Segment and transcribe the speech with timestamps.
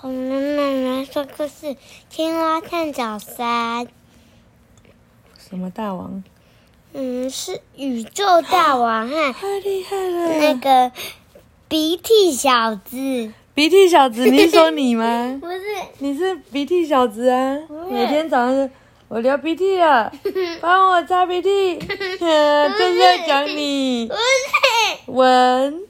[0.00, 1.76] 恐龙奶奶说故事：
[2.08, 3.86] 青蛙探长三。
[5.36, 6.24] 什么大王？
[6.94, 9.32] 嗯，是宇宙大王哈。
[9.34, 10.28] 太厉害了！
[10.38, 10.90] 那个
[11.68, 13.30] 鼻涕小子。
[13.52, 15.36] 鼻涕小子，你是说你吗？
[15.38, 15.60] 不是。
[15.98, 17.58] 你是鼻涕小子啊！
[17.90, 18.70] 每天早上
[19.08, 20.10] 我流鼻涕了，
[20.62, 21.76] 帮我擦鼻涕。
[21.78, 24.08] 就是在讲你。
[24.08, 25.12] 不是。
[25.12, 25.82] 闻。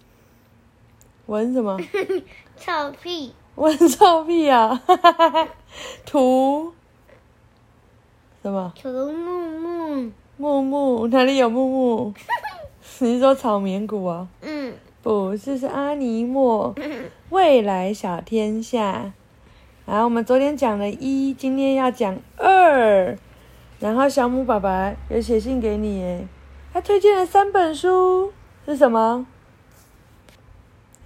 [1.27, 1.79] 闻什么？
[2.58, 3.32] 臭屁。
[3.57, 4.80] 闻臭屁啊！
[4.87, 5.49] 哈哈哈哈。
[6.07, 6.72] 图。
[8.43, 8.72] 什么？
[8.81, 10.13] 图木木。
[10.36, 12.14] 木木哪里有木木？
[13.00, 14.29] 你是说草棉谷啊？
[14.41, 14.75] 嗯。
[15.03, 16.75] 不是，是阿尼莫。
[17.31, 19.13] 未来小天下。
[19.86, 23.19] 然后我们昨天讲了一，今天要讲二。
[23.79, 26.29] 然后小姆爸爸有写信给你耶，
[26.72, 28.32] 他推荐了三本书，
[28.67, 29.27] 是什么？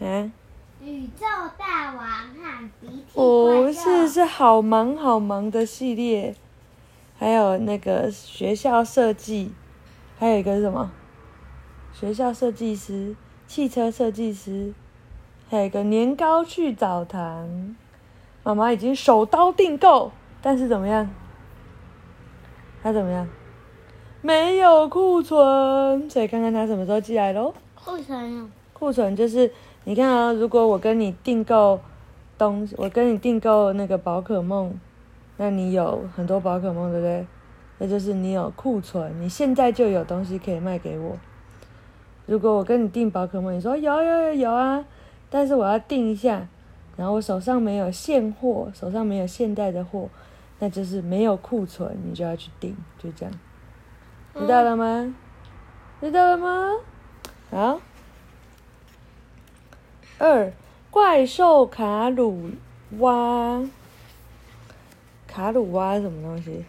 [0.01, 0.33] 嗯？
[0.84, 1.24] 宇宙
[1.56, 3.02] 大王和鼻涕。
[3.15, 6.35] 不是，是好忙好忙的系列。
[7.16, 9.52] 还有那个学校设计，
[10.18, 10.90] 还有一个是什么？
[11.95, 14.74] 学校设计师、汽车设计师，
[15.49, 17.74] 还有一个年糕去澡堂。
[18.43, 20.12] 妈妈已经手刀订购，
[20.43, 21.09] 但是怎么样？
[22.82, 23.27] 他怎么样？
[24.21, 27.55] 没有库存，所以看看他什么时候寄来喽。
[27.74, 28.46] 库存啊？
[28.74, 29.51] 库存就是
[29.85, 31.80] 你看啊，如果我跟你订购
[32.37, 34.79] 东，我跟你订购那个宝可梦。
[35.37, 37.27] 那你有很多宝可梦，对不对？
[37.79, 41.16] 那就是你有库存，你现在就有东西可以卖给我。
[42.27, 44.85] 如果我跟你订宝可梦，你说有有有有啊，
[45.29, 46.46] 但是我要订一下，
[46.96, 50.09] 然后我手上没有现货，手上没有现在的货，
[50.60, 53.35] 那就是没有库存，你就要去订，就这样。
[54.38, 55.15] 知道了吗？
[56.01, 56.71] 知道了吗？
[57.51, 57.80] 好。
[60.18, 60.52] 二
[60.90, 62.51] 怪兽卡鲁
[62.98, 63.62] 蛙。
[65.26, 66.65] 卡鲁蛙什么东西？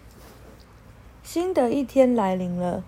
[1.23, 2.83] 新的一天来临了，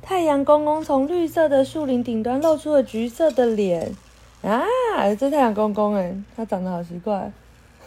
[0.00, 3.94] 太阳公公从绿色的树林顶端露出了橘色的脸。
[4.42, 4.64] 啊，
[5.18, 7.30] 这太阳公公哎，他长得好奇怪，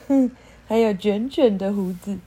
[0.07, 0.31] 哼，
[0.67, 2.17] 还有卷卷的胡子。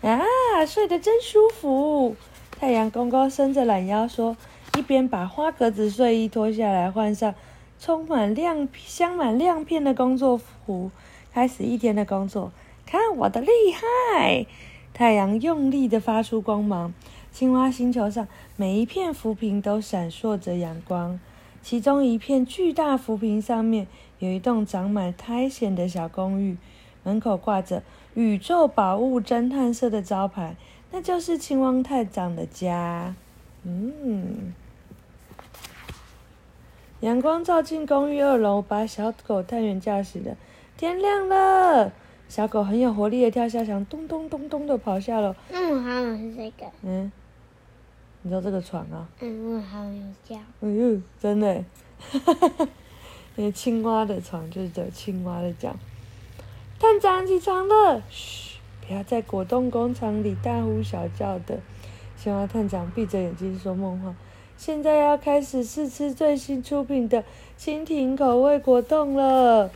[0.00, 0.20] 啊，
[0.66, 2.16] 睡得真舒服。
[2.58, 4.34] 太阳公公伸着懒腰说，
[4.78, 7.34] 一边把花格子睡衣脱下来换上
[7.78, 10.90] 充满亮、镶满亮片的工作服，
[11.32, 12.52] 开始一天的工作。
[12.84, 14.46] 看我的厉害！
[14.94, 16.94] 太阳用力地发出光芒，
[17.32, 18.26] 青蛙星球上
[18.56, 21.20] 每一片浮萍都闪烁着阳光。
[21.62, 23.88] 其中一片巨大浮萍上面
[24.20, 26.56] 有一栋长满苔藓的小公寓，
[27.02, 27.82] 门口挂着
[28.14, 30.54] “宇宙宝物侦探社”的招牌，
[30.92, 33.14] 那就是青蛙探长的家。
[33.64, 34.54] 嗯，
[37.06, 40.36] 阳光照进公寓二楼，把小狗探员叫醒了。
[40.76, 41.92] 天亮了。
[42.28, 45.32] 小狗很有活力的跳下墙，咚咚咚咚的跑下楼。
[45.52, 46.66] 嗯，我好像是这个。
[46.82, 47.12] 嗯，
[48.22, 49.06] 你知道这个床啊？
[49.20, 50.34] 嗯，我好像有叫。
[50.34, 51.64] 哎呦，真的，
[52.00, 52.68] 哈哈哈！
[53.36, 55.76] 那青蛙的床就是这青蛙的叫。
[56.80, 61.60] 探长起床了，嘘，不要在果冻工厂里大呼小叫的。
[62.16, 64.12] 青蛙探长闭着眼睛说梦话。
[64.56, 67.22] 现在要开始试吃最新出品的
[67.58, 69.70] 蜻蜓口味果冻了。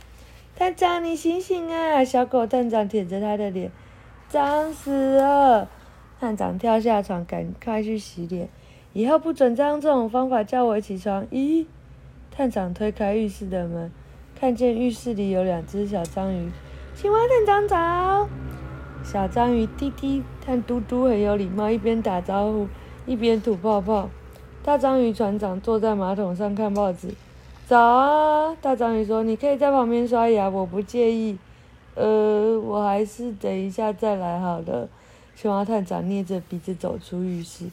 [0.55, 2.03] 探长，你醒醒啊！
[2.03, 3.71] 小狗探长舔着他的脸，
[4.27, 5.69] 脏死了。
[6.19, 8.49] 探长跳下床，赶快去洗脸。
[8.93, 11.25] 以后不准再用这种方法叫我起床。
[11.27, 11.65] 咦？
[12.29, 13.91] 探长推开浴室的门，
[14.39, 16.51] 看见浴室里有两只小章鱼。
[16.93, 18.29] 青蛙探长早。
[19.03, 22.67] 小章鱼滴滴探嘟嘟很有礼貌，一边打招呼，
[23.05, 24.09] 一边吐泡泡。
[24.63, 27.15] 大章鱼船长坐在马桶上看报纸。
[27.67, 31.35] 早啊，大章鱼说：“你可以在旁边刷牙，我不介意。”
[31.95, 34.87] 呃，我还是等一下再来好了。
[35.35, 37.71] 青蛙探长捏着鼻子走出浴室，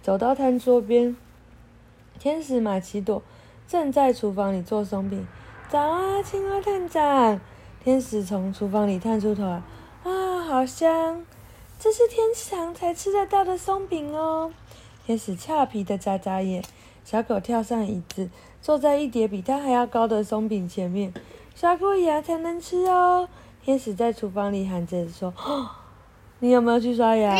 [0.00, 1.16] 走到餐桌边。
[2.20, 3.20] 天使玛奇朵
[3.66, 5.26] 正在厨房里做松饼。
[5.68, 7.40] 早啊，青蛙探长！
[7.82, 9.62] 天使从厨房里探出头来，
[10.04, 11.26] 啊，好香！
[11.80, 14.52] 这是天堂才吃得到的松饼哦。
[15.08, 16.62] 天使俏皮的眨眨眼。
[17.02, 18.28] 小狗跳上椅子。
[18.60, 21.14] 坐在一叠比它还要高的松饼前面，
[21.54, 23.26] 刷过牙才能吃哦。
[23.64, 25.32] 天使在厨房里喊着说
[26.40, 27.34] ：“你有没有去刷牙？”“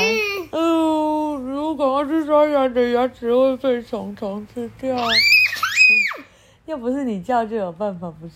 [0.51, 4.97] 嗯、呃，如果要去刷牙，的牙齿会被虫虫吃掉。
[4.97, 6.25] 嗯”
[6.65, 8.35] 又不是你叫就有办法不吃。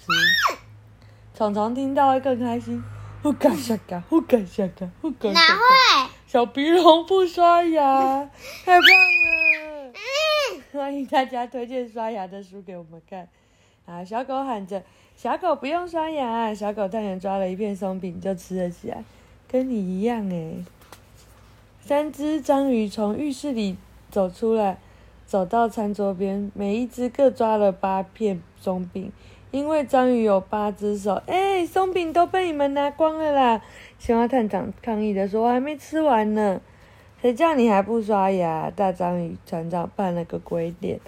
[1.35, 2.85] 虫虫听到会更开心。
[3.23, 5.41] 呼嘎下嘎，呼嘎下嘎，呼嘎下嘎。
[5.41, 6.12] 哪会？
[6.33, 8.25] 小鼻龙不刷牙，
[8.65, 9.93] 太棒了。
[10.73, 13.29] 欢迎大家推荐刷牙的书给我们看。
[13.85, 14.83] 啊，小狗喊着
[15.15, 19.05] ：“小狗不用刷牙。”小狗探长抓了一片松饼就吃了起来，
[19.47, 20.65] 跟你一样诶。
[21.83, 23.77] 三只章鱼从浴室里
[24.11, 24.79] 走出来，
[25.27, 29.13] 走到餐桌边，每一只各抓了八片松饼。
[29.53, 33.61] 因为章鱼有八只手，哎，松饼都被你们拿光了啦！
[33.99, 36.59] 青蛙探长抗议的说：“我还没吃完呢。”
[37.21, 38.71] 谁叫你还不刷牙？
[38.75, 40.99] 大章鱼船长扮了个鬼脸。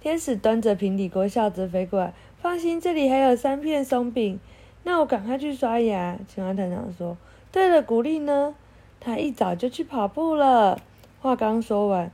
[0.00, 4.38] 天使端着平底锅笑着飞过来，放心，这里还有三片松饼。
[4.84, 6.16] 那我赶快去刷牙。
[6.28, 7.16] 青蛙探长说
[7.50, 8.54] ：“对了，古丽呢？”
[9.00, 10.80] 他一早就去跑步了。
[11.20, 12.12] 话刚说完，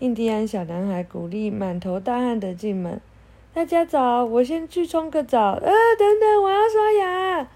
[0.00, 3.00] 印第安小男孩古丽满头大汗的进门。
[3.54, 5.52] 大家早，我先去冲个澡。
[5.52, 7.46] 呃，等等，我要刷牙。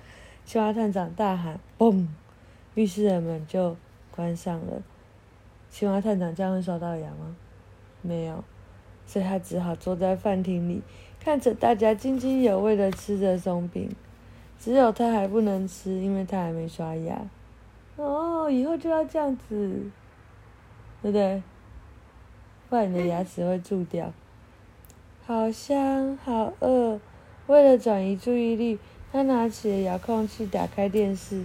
[0.45, 2.07] 青蛙探长大喊：“嘣！”
[2.77, 3.75] 浴室的门就
[4.15, 4.83] 关上了。
[5.71, 7.35] 青蛙探长这样会刷到牙吗？
[8.03, 8.45] 没有，
[9.07, 10.83] 所以他只好坐在饭厅里，
[11.19, 13.91] 看着大家津津有味的吃着松饼。
[14.59, 17.19] 只有他还不能吃，因为他还没刷牙。
[17.97, 19.91] 哦，以后就要这样子，
[21.01, 21.43] 对不对？
[22.69, 24.13] 不然你的牙齿会蛀掉。
[25.29, 27.01] 好香，好饿。
[27.49, 28.79] 为了转移注意力，
[29.11, 31.45] 他拿起了遥控器，打开电视。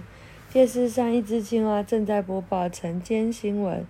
[0.52, 3.84] 电视上，一只青蛙正在播报晨间新闻。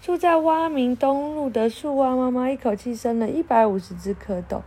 [0.00, 4.62] 住在蛙鸣东路的树蛙妈妈一口气生了一百五十只蝌蚪，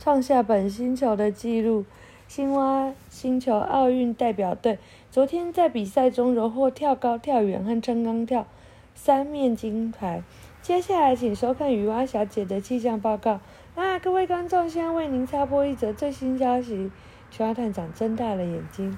[0.00, 1.84] 创下本星球的纪录。
[2.26, 4.78] 青蛙星球奥运代表队
[5.10, 8.46] 昨天在比赛中荣获跳高、跳远和撑杆跳
[8.94, 10.22] 三面金牌。
[10.62, 13.40] 接下来，请收看雨蛙小姐的气象报告。
[13.74, 16.92] 啊，各位观众，现在为您插播一则最新消息。
[17.32, 18.96] 青蛙探长睁大了眼睛。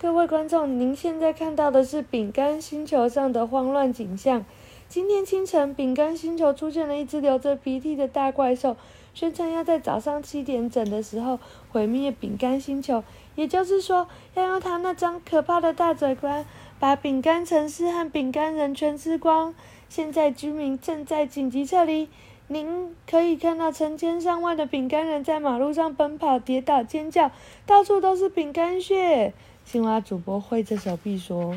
[0.00, 4.46] 各位观众，您现在看到的是饼干星球上的慌乱景象。
[4.88, 8.78] 今天清晨，饼干星球出现了一只流着鼻涕的大怪兽。
[9.12, 11.38] 宣称要在早上七点整的时候
[11.68, 16.46] 毁灭饼干星球，也就是说，要用他那张可怕的大嘴巴
[16.78, 19.54] 把饼干城市和饼干人全吃光。
[19.90, 22.08] 现在居民正在紧急撤离，
[22.52, 27.30] 您可以看到成千上万的饼干人在马路上奔跑、跌倒、尖叫，
[27.64, 29.32] 到处都是饼干屑。
[29.64, 31.56] 青蛙主播挥着手臂说：“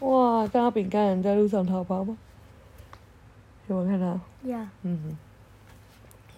[0.00, 2.18] 哇，看到饼干人在路上逃跑吗？
[3.68, 4.18] 有没有看到？
[4.42, 4.58] 有。
[4.82, 5.16] 嗯哼。”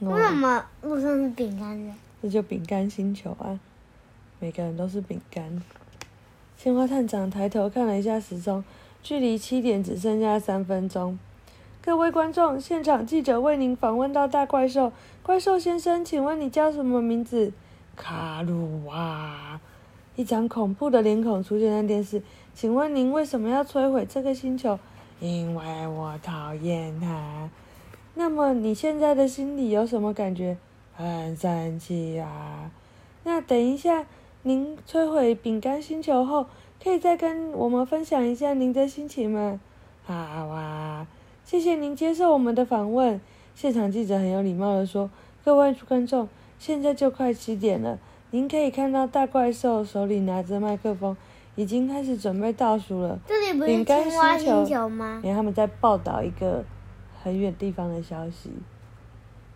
[0.06, 1.94] 为什么路上是饼干人？
[2.20, 3.58] 这就饼干星球啊！
[4.38, 5.62] 每个人都是饼干。
[6.58, 8.62] 青蛙探长抬头看了一下时钟，
[9.02, 11.18] 距离七点只剩下三分钟。
[11.88, 14.92] 各位观众，现场记者为您访问到大怪兽。
[15.22, 17.50] 怪兽先生，请问你叫什么名字？
[17.96, 19.58] 卡鲁瓦。
[20.14, 22.20] 一张恐怖的脸孔出现在电视。
[22.52, 24.78] 请问您为什么要摧毁这个星球？
[25.18, 27.48] 因为我讨厌它。
[28.12, 30.58] 那么你现在的心里有什么感觉？
[30.94, 32.70] 很生气啊！
[33.24, 34.04] 那等一下，
[34.42, 36.44] 您摧毁饼干星球后，
[36.84, 39.58] 可以再跟我们分享一下您的心情吗？
[40.04, 41.06] 好啊！
[41.48, 43.18] 谢谢您接受我们的访问。
[43.54, 45.08] 现场记者很有礼貌的说
[45.42, 46.28] ：“各位观众，
[46.58, 47.98] 现在就快七点了，
[48.32, 51.16] 您可以看到大怪兽手里拿着麦克风，
[51.56, 53.18] 已经开始准备倒数了。
[53.26, 55.22] 这里不是青蛙星球吗？
[55.24, 56.62] 因为他们在报道一个。”
[57.20, 58.52] 很远地方的消息，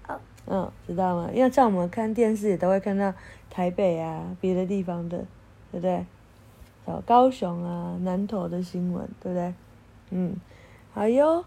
[0.08, 1.30] 哦，嗯，知道吗？
[1.32, 3.14] 因为像我们看电视也都会看到
[3.48, 5.18] 台北啊，别的地方的，
[5.70, 6.04] 对不对？
[6.84, 9.54] 小，高雄啊，南投的新闻，对不对？
[10.10, 10.34] 嗯，
[10.92, 11.44] 好哟，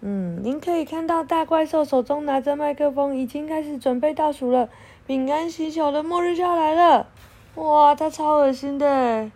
[0.00, 4.68] 嗯，您可以看到大怪兽手中拿着麦克风，已经开始准备倒数了。
[5.06, 7.06] 饼干星球的末日就要来了，
[7.56, 9.30] 哇，他超恶心的，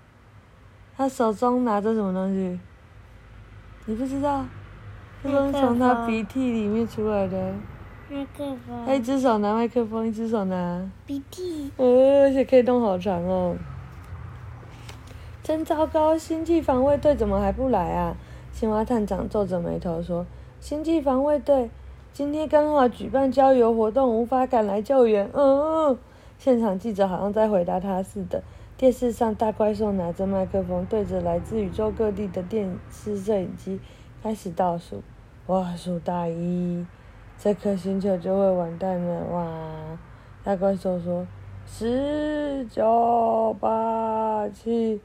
[0.96, 2.60] 他手中拿着什么东西？
[3.86, 4.44] 你不知道？
[5.24, 7.54] 是从他鼻涕里面出来的。
[8.08, 8.84] 麦克风。
[8.84, 11.70] 他一只手拿麦克风，一只手拿鼻涕。
[11.76, 13.56] 呃，而且可以动好长哦。
[15.42, 16.16] 真糟糕！
[16.16, 18.16] 星际防卫队怎么还不来啊？
[18.52, 20.26] 青蛙探长皱着眉头说
[20.62, 21.70] ：“星际防卫队
[22.12, 25.98] 今天刚好举办郊游活动，无法赶来救援。”嗯，
[26.38, 28.44] 现场记者好像在回答他似的。
[28.76, 33.80] 电视上，大怪兽拿着麦克风，对着来自宇宙各地的电视摄影机
[34.22, 35.02] 开始倒数。
[35.48, 36.86] 哇数大一，
[37.36, 39.24] 这颗星球就会完蛋了！
[39.32, 39.98] 哇！
[40.44, 41.26] 大怪兽说
[41.66, 45.00] ：“十、九、八、七、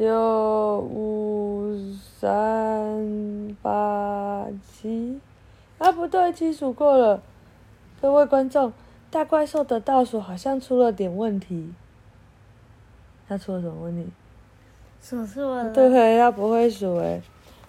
[0.00, 1.76] 六、五、
[2.18, 5.20] 三、八、七……
[5.76, 7.22] 啊，不对，七数过了。
[8.00, 8.72] 各位观众，
[9.10, 11.74] 大怪兽的倒数好像出了点问题。
[13.28, 14.10] 他出了什么问题？
[15.02, 15.70] 数错了。
[15.74, 17.20] 对，他不会数诶。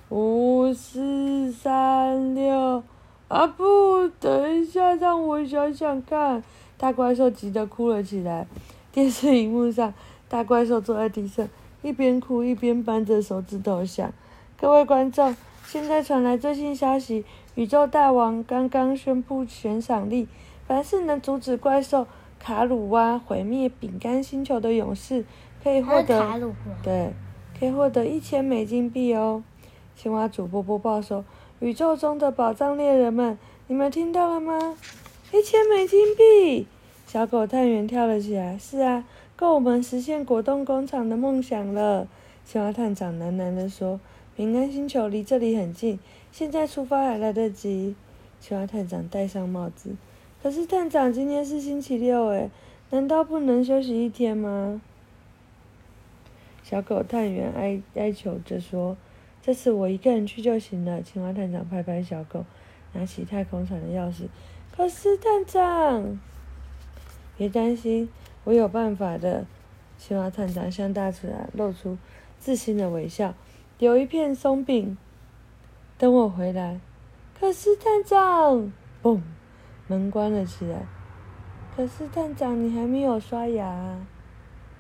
[0.08, 2.82] 五四三六
[3.28, 6.42] 啊不，等一下，让我想想看。
[6.78, 8.48] 大怪兽急得哭了起来。
[8.94, 9.94] 电视荧幕上，
[10.30, 11.46] 大怪兽坐在地上，
[11.82, 14.14] 一边哭一边扳着手指头想
[14.60, 15.36] ：“各位观众，
[15.66, 20.28] 现在传来最新消息，宇宙大王刚刚宣布悬赏令，
[20.68, 22.06] 凡是能阻止怪兽
[22.40, 25.26] 卡鲁蛙毁灭饼干星球的勇士，
[25.64, 26.24] 可以获得
[26.84, 27.14] 对，
[27.60, 29.44] 可以获得一千美金币哦。”
[29.96, 31.26] 青蛙主播播报说
[31.60, 34.76] ：“宇宙中的宝藏猎人们，你们听到了吗？
[35.32, 36.68] 一千美金币！”
[37.06, 39.04] 小狗探员跳了起来：“是啊，
[39.42, 42.08] 够我们实现果冻工厂的梦想了。”
[42.46, 44.00] 青蛙探长喃喃地说
[44.38, 45.98] ：“平安星球离这里很近，
[46.32, 47.96] 现在出发还来得及。”
[48.40, 49.96] 青蛙探长戴上帽子。
[50.44, 52.52] 可是探长，今天是星期六，诶，
[52.92, 54.80] 难道不能休息一天吗？
[56.62, 58.96] 小狗探员哀哀求着说。
[59.44, 61.02] 这次我一个人去就行了。
[61.02, 62.46] 青蛙探长拍拍小狗，
[62.94, 64.28] 拿起太空船的钥匙。
[64.78, 66.20] 可是探长，
[67.36, 68.08] 别担心，
[68.44, 69.46] 我有办法的。
[69.98, 71.98] 青蛙探长向大自然露出
[72.40, 73.36] 自信的微笑。
[73.78, 74.98] 有一片松饼，
[75.98, 76.80] 等我回来。
[77.40, 79.22] 可是探长，嘣，
[79.88, 80.88] 门关了起来。
[81.76, 84.00] 可是探长，你还没有刷牙。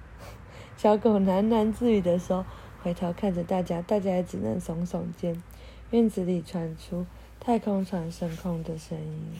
[0.75, 2.45] 小狗喃喃自语的说。
[2.83, 5.43] 回头看着大家，大家也只能耸耸肩。
[5.91, 7.05] 院子里传出
[7.39, 9.35] 太空船升空的声音。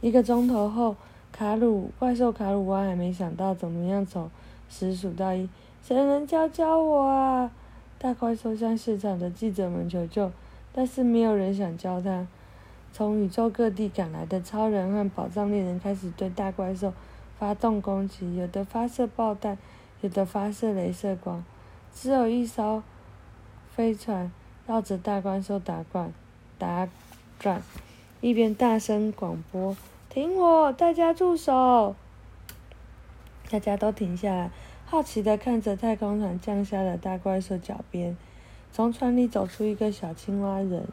[0.00, 0.94] 一个钟头后，
[1.38, 4.28] 卡鲁怪兽卡鲁蛙还没想到怎么样从
[4.68, 5.48] 十数到一，
[5.84, 7.48] 谁能教教我啊？
[7.96, 10.32] 大怪兽向现场的记者们求救，
[10.72, 12.26] 但是没有人想教他。
[12.92, 16.92] 从宇宙各地赶来的超人和宝藏猎人开始对大怪兽
[17.38, 19.56] 发动攻击，有的发射爆弹。
[20.00, 21.44] 有的发射镭射光，
[21.94, 22.82] 只有一艘
[23.74, 24.30] 飞船
[24.66, 26.12] 绕着大怪兽打转，
[26.56, 26.88] 打
[27.38, 27.62] 转，
[28.20, 29.76] 一边大声广播
[30.18, 30.72] ：“停火！
[30.72, 31.94] 大家住手！”
[33.48, 34.50] 大家都停下来，
[34.84, 38.16] 好奇的看着太空船降下的大怪兽脚边。
[38.72, 40.84] 从船里走出一个小青蛙人。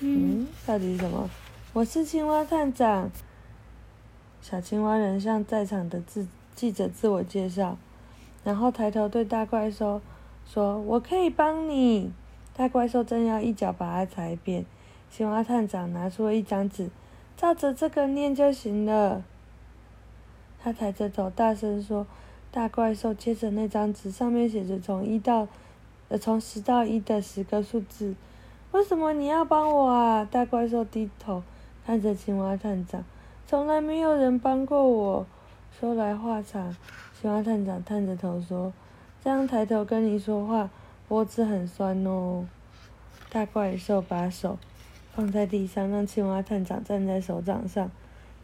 [0.00, 1.30] 嗯，到底是什么？
[1.72, 3.10] 我是青蛙探长。
[4.42, 7.78] 小青蛙人向在场的自记者自我介绍。
[8.44, 10.02] 然后抬头对大怪兽
[10.44, 12.12] 说：“我可以帮你。”
[12.54, 14.66] 大怪兽正要一脚把它踩扁，
[15.10, 16.90] 青蛙探长拿出了一张纸，
[17.36, 19.22] 照着这个念就行了。
[20.62, 22.06] 他抬着头大声说
[22.52, 25.48] ：“大怪兽，接着那张纸上面写着从一到
[26.08, 28.14] 呃从十到一的十个数字。
[28.70, 31.42] 为什么你要帮我啊？”大怪兽低头
[31.84, 33.04] 看着青蛙探长
[33.46, 35.26] ：“从来没有人帮过我。”
[35.80, 36.76] 说来话长。
[37.20, 38.72] 青蛙探长探着头说
[39.24, 40.70] ：“这样抬头跟你说话，
[41.08, 42.46] 脖子很酸哦。”
[43.30, 44.58] 大怪兽把手
[45.14, 47.90] 放在地上，让青蛙探长站在手掌上，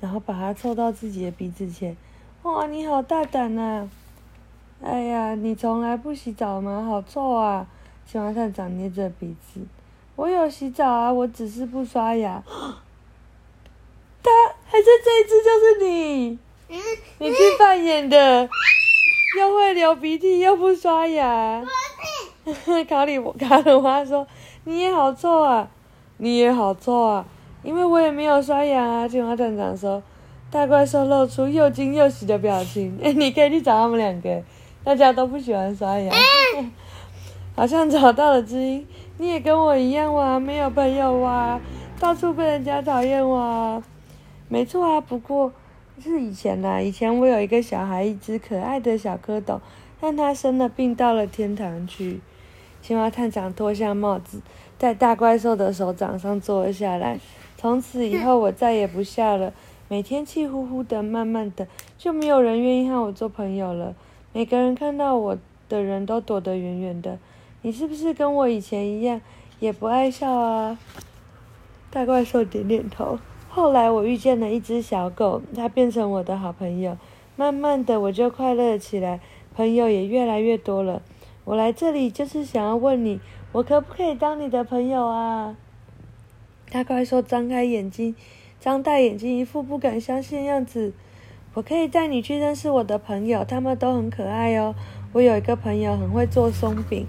[0.01, 1.97] 然后把它凑到自己的鼻子前。
[2.43, 3.91] 哇，你好大胆呐、啊！
[4.83, 6.85] 哎呀，你从来不洗澡吗？
[6.89, 7.67] 好臭啊！
[8.07, 9.61] 青蛙探长捏着鼻子
[10.17, 12.43] ：“我有洗澡啊，我只是不刷牙。”
[14.23, 14.31] 他
[14.67, 16.39] 还是这一只就是你。
[17.19, 18.49] 你去扮演的，
[19.39, 21.65] 又会流鼻涕又不刷牙。
[22.89, 24.27] 卡里卡鲁花说
[24.65, 25.69] ：“你也好臭啊，
[26.19, 27.27] 你也好臭啊，
[27.63, 30.03] 因为我也没有刷牙啊。”青蛙探长说
[30.51, 32.99] ：“大怪兽露出又惊又喜的表情。
[33.03, 34.43] 哎，你可以去找他们两个，
[34.85, 36.13] 大家都不喜欢刷牙，
[37.57, 38.87] 好像找到了知音。
[39.17, 41.59] 你也跟我一样哇，没有朋友哇，
[41.99, 43.83] 到处被人家讨厌哇。
[44.49, 45.53] 没错啊，不过。”
[46.01, 49.59] 是以前啦，以前我有一个小孩，一只可爱的小蝌蚪，
[50.01, 52.21] 但他生了病，到了天堂去。
[52.81, 54.41] 青蛙探长脱下帽子，
[54.79, 57.19] 在大怪兽的手掌上坐了下来。
[57.57, 59.53] 从此以后，我再也不笑了，
[59.89, 61.67] 每天气呼呼的，慢慢的，
[61.99, 63.97] 就没有人愿意和我做朋友了。
[64.33, 65.37] 每个人看到我
[65.69, 67.19] 的人都躲得远远的。
[67.63, 69.21] 你是不是跟我以前一样，
[69.59, 70.79] 也不爱笑啊？
[71.91, 73.19] 大怪兽点点头。
[73.49, 76.97] 后来我遇见了一只小狗，它变成我的好朋友。
[77.35, 79.19] 慢慢的，我就快乐起来，
[79.57, 81.03] 朋友也越来越多了。
[81.45, 83.19] 我来这里就是想要问你，
[83.53, 85.57] 我可不可以当你的朋友啊？
[86.71, 88.15] 大怪兽张开眼睛，
[88.61, 90.93] 张大眼睛，一副不敢相信的样子。
[91.55, 94.75] 我可以带你去认识我的朋友，他们都很可爱哦。
[95.15, 97.07] 我有一个朋友很会做松饼，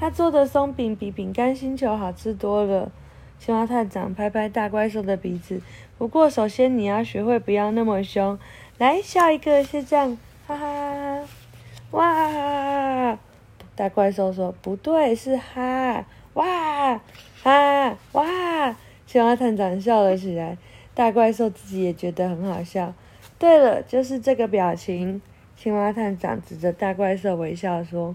[0.00, 2.90] 他做的松饼比饼干星球好吃多了。
[3.38, 5.60] 青蛙探长拍拍大怪兽的鼻子。
[5.98, 8.38] 不过，首先你要学会不要那么凶。
[8.78, 11.28] 来，笑一个，是这样，哈哈哈哈！
[11.90, 13.18] 哇！
[13.74, 16.04] 大怪兽说：“不对，是哈！
[16.34, 17.00] 哇！
[17.42, 17.96] 哈！
[18.12, 18.76] 哇！”
[19.06, 20.56] 青蛙探长笑了起来。
[20.94, 22.92] 大怪兽自己也觉得很好笑。
[23.38, 25.20] 对了，就是这个表情。
[25.56, 28.14] 青蛙探长指着大怪兽微笑说：“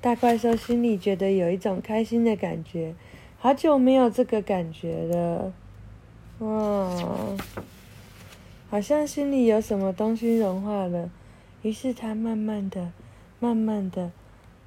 [0.00, 2.94] 大怪兽心里觉得有一种开心的感觉，
[3.38, 5.52] 好久没有这个感觉了。
[6.38, 7.36] 哇，
[8.70, 11.10] 好像心里有什么东西融化了。
[11.62, 12.92] 于是他慢慢的、
[13.40, 14.10] 慢慢的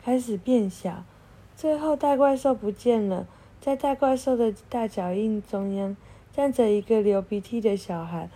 [0.04, 1.04] 开始变小，
[1.56, 3.28] 最后大怪兽不见了。
[3.62, 5.96] 在大怪兽的大脚印中央
[6.34, 8.30] 站着一个流鼻涕的小孩，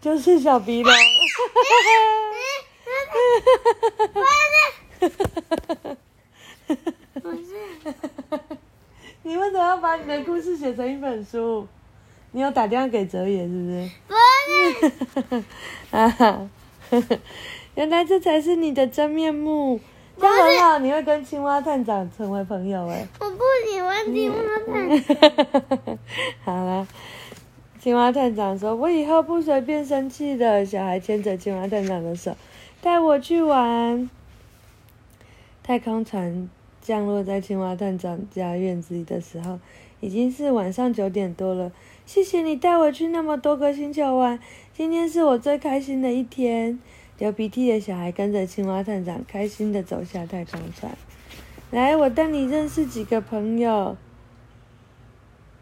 [0.00, 0.98] 就是小鼻龙。”哈
[1.48, 1.60] 哈
[3.40, 5.00] 哈哈哈！
[5.00, 5.16] 哈哈
[5.48, 5.96] 哈哈哈！
[7.22, 7.48] 不是，
[9.22, 11.66] 你为什么要把你的故事写成一本书？
[12.32, 13.90] 你有打电话给哲野是不是？
[14.06, 14.14] 不
[15.34, 15.44] 是。
[15.90, 16.50] 哈 哈，
[17.74, 19.80] 原来这才是你的真面目。
[20.20, 23.06] 这样很好，你会跟青蛙探长成为朋友哎。
[23.18, 24.36] 我不喜欢青蛙
[24.66, 25.98] 探长。
[26.44, 26.86] 好了，
[27.80, 32.36] 青蛙探长说：“我以后不随便生气的。”小孩牵着青蛙探长的手。
[32.82, 34.10] 带我去玩。
[35.62, 36.48] 太空船
[36.82, 39.58] 降落在青蛙探长家院子里的时候，
[40.00, 41.72] 已经是晚上九点多了。
[42.04, 44.38] 谢谢你带我去那么多个星球玩，
[44.74, 46.78] 今天是我最开心的一天。
[47.20, 50.96] 流鼻涕的小孩跟着青蛙探长开心的走下太空船。
[51.70, 53.98] 来，我带你认识几个朋友。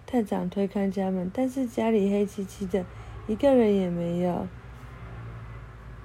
[0.07, 2.87] 探长推开家门，但是家里黑漆漆的，
[3.27, 4.47] 一个人也没有。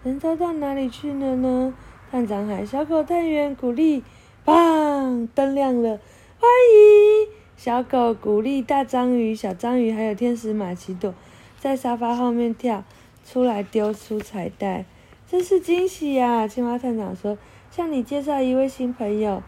[0.03, 1.71] 人都到哪里去了呢？
[2.09, 4.03] 探长喊：“小狗探员，古力！”
[4.43, 5.27] 砰！
[5.35, 5.99] 灯亮了，
[6.39, 11.13] 欢迎小狗古力、大章鱼、小章鱼，还有天使玛奇朵，
[11.59, 12.83] 在沙发后面跳
[13.23, 14.85] 出来，丢出彩带。
[15.27, 16.47] 真是惊喜呀！
[16.47, 17.37] 青蛙探长说
[17.71, 19.41] ：“向你介绍一位新朋友。”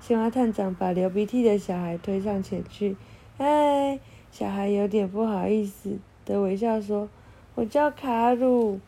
[0.00, 2.96] 青蛙探长把流鼻涕的小孩推上前去。
[3.38, 3.98] 哎，
[4.30, 7.08] 小孩有点不好意思的微笑说
[7.56, 8.80] ：“我叫卡鲁。”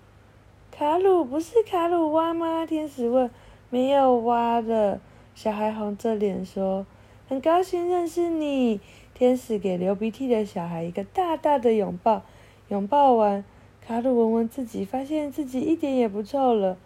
[0.70, 2.64] 卡鲁不是卡鲁蛙吗？
[2.64, 3.30] 天使问。
[3.70, 4.98] 没有蛙的
[5.34, 6.86] 小孩红着脸说
[7.28, 8.80] ：“很高兴认识你。”
[9.12, 12.22] 天使给流鼻涕的小孩一个大大的拥抱。
[12.68, 13.44] 拥抱完，
[13.88, 16.76] 卡鲁闻闻自己，发现自己一点也不臭了。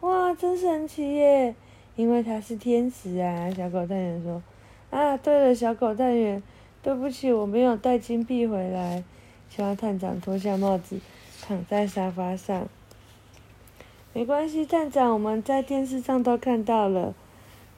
[0.00, 1.54] 哇，真神奇耶！
[1.96, 3.50] 因为他是天使啊。
[3.52, 4.42] 小狗探员说
[4.92, 6.42] ：“啊，对了，小狗探员，
[6.82, 9.02] 对不起，我没有带金币回来。”
[9.48, 11.00] 青蛙探长脱下帽子，
[11.40, 12.68] 躺在沙发上。
[14.12, 17.14] 没关系，探长，我们在电视上都看到了。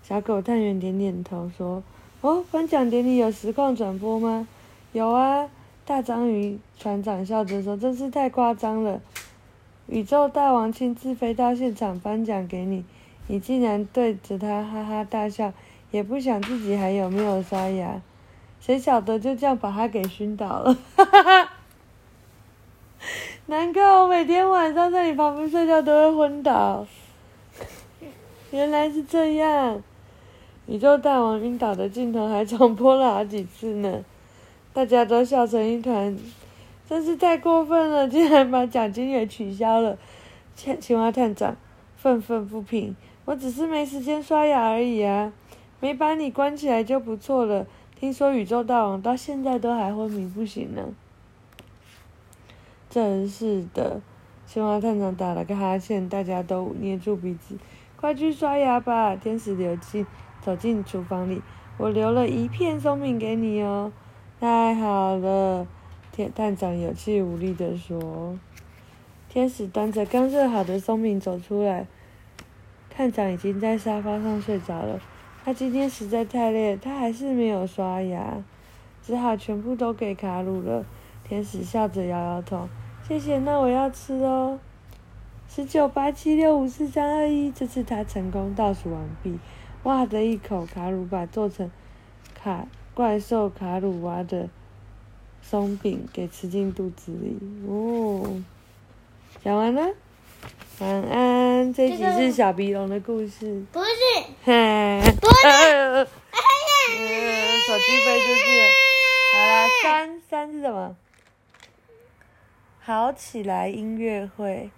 [0.02, 1.84] 小狗探员点点头说
[2.22, 4.48] ：“哦，颁奖典礼有实况转播吗
[4.90, 5.48] ？”“有啊。”
[5.87, 9.03] 大章鱼船长笑着说：“真是太夸张了！
[9.87, 12.83] 宇宙大王亲自飞到现场颁奖给你，
[13.27, 15.53] 你竟然对着他哈哈大笑，
[15.90, 18.01] 也不想自己还有没有刷牙？
[18.61, 21.51] 谁晓得就这样把他给熏倒了？”哈哈哈。
[23.44, 26.87] 难怪我每天晚上在你旁边睡觉都会昏倒，
[28.51, 29.83] 原来是这样。
[30.66, 34.03] 宇宙大王晕倒的镜头还重播了好几次呢，
[34.74, 36.18] 大家都笑成一团，
[36.88, 39.96] 真是太过分了，竟然把奖金也取消了。
[40.56, 41.56] 青青蛙探长
[41.96, 45.32] 愤愤不平：“我只是没时间刷牙而已啊，
[45.78, 47.66] 没把你关起来就不错了。
[47.98, 50.82] 听说宇宙大王到现在都还昏迷不醒呢。”
[52.90, 54.00] 真是的，
[54.44, 57.56] 青蛙探长打了个哈欠，大家都捏住鼻子，
[57.96, 59.14] 快去刷牙吧！
[59.14, 60.04] 天使流进
[60.40, 61.40] 走进厨房里，
[61.78, 63.92] 我留了一片松饼给你哦。
[64.44, 65.66] 太好了，
[66.12, 68.38] 天探长有气无力地说。
[69.26, 71.87] 天使端着刚热好的松饼走出来，
[72.90, 75.00] 探长已经在沙发上睡着了。
[75.42, 78.44] 他今天实在太累，他还是没有刷牙，
[79.02, 80.85] 只好全部都给卡鲁了。
[81.26, 82.68] 天使笑着摇摇头。
[83.09, 84.59] 谢谢，那我要吃哦。
[85.48, 89.38] 十九八七六五四三二一，这次他成功倒数完毕。
[89.85, 91.70] 哇的一口，卡鲁把做成
[92.35, 94.48] 卡怪兽卡鲁娃的
[95.42, 97.37] 松饼给吃进肚子里。
[97.66, 98.40] 哦，
[99.42, 99.92] 讲完了，
[100.78, 101.74] 晚安。
[101.74, 103.64] 这集是小鼻龙的故事。
[103.72, 103.90] 不是。
[104.44, 105.00] 嘿。
[105.20, 106.07] 不是。
[106.96, 108.68] 嗯，手机飞出去了。
[109.35, 110.94] 好了，三三是什么？
[112.80, 114.70] 好起来音乐会，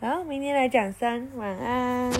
[0.00, 2.12] 好，明天来讲三，晚安。